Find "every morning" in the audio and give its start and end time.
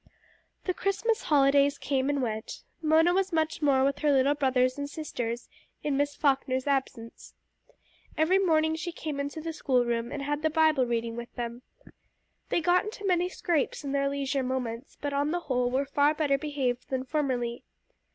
8.17-8.75